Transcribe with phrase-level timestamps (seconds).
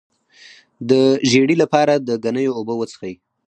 [0.89, 0.91] د
[1.29, 3.13] ژیړي لپاره د ګنیو اوبه وڅښئ